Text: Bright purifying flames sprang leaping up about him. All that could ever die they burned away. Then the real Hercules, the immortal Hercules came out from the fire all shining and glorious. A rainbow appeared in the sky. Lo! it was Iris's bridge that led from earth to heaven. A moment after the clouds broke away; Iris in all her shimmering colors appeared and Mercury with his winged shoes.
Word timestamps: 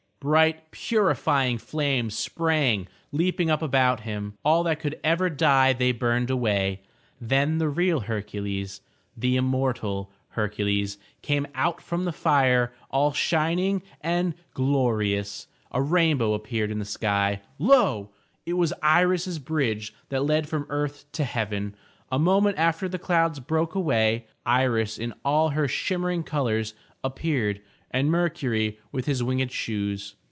Bright 0.23 0.69
purifying 0.69 1.57
flames 1.57 2.15
sprang 2.15 2.87
leaping 3.11 3.49
up 3.49 3.63
about 3.63 4.01
him. 4.01 4.37
All 4.45 4.61
that 4.65 4.79
could 4.79 4.99
ever 5.03 5.31
die 5.31 5.73
they 5.73 5.91
burned 5.91 6.29
away. 6.29 6.83
Then 7.19 7.57
the 7.57 7.69
real 7.69 8.01
Hercules, 8.01 8.81
the 9.17 9.35
immortal 9.35 10.11
Hercules 10.27 10.99
came 11.23 11.47
out 11.55 11.81
from 11.81 12.05
the 12.05 12.11
fire 12.11 12.71
all 12.91 13.11
shining 13.13 13.81
and 14.01 14.35
glorious. 14.53 15.47
A 15.71 15.81
rainbow 15.81 16.35
appeared 16.35 16.69
in 16.69 16.77
the 16.77 16.85
sky. 16.85 17.41
Lo! 17.57 18.11
it 18.45 18.53
was 18.53 18.73
Iris's 18.83 19.39
bridge 19.39 19.91
that 20.09 20.23
led 20.23 20.47
from 20.47 20.67
earth 20.69 21.05
to 21.13 21.23
heaven. 21.23 21.73
A 22.11 22.19
moment 22.19 22.59
after 22.59 22.87
the 22.87 22.99
clouds 22.99 23.39
broke 23.39 23.73
away; 23.73 24.27
Iris 24.45 24.99
in 24.99 25.15
all 25.25 25.49
her 25.49 25.67
shimmering 25.67 26.21
colors 26.21 26.75
appeared 27.03 27.59
and 27.93 28.09
Mercury 28.09 28.79
with 28.93 29.05
his 29.05 29.21
winged 29.21 29.51
shoes. 29.51 30.15